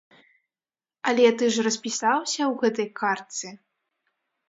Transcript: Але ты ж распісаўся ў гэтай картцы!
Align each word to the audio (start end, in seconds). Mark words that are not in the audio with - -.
Але 1.11 1.27
ты 1.43 1.51
ж 1.57 1.67
распісаўся 1.69 2.43
ў 2.47 2.51
гэтай 2.65 2.87
картцы! 3.05 3.47